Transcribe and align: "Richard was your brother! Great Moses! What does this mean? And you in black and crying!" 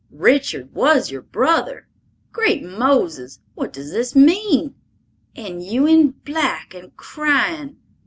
"Richard 0.09 0.73
was 0.73 1.11
your 1.11 1.21
brother! 1.21 1.87
Great 2.31 2.63
Moses! 2.63 3.39
What 3.53 3.71
does 3.71 3.91
this 3.91 4.15
mean? 4.15 4.73
And 5.35 5.61
you 5.61 5.85
in 5.85 6.09
black 6.25 6.73
and 6.73 6.97
crying!" 6.97 7.77